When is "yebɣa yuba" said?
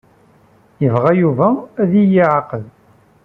0.81-1.47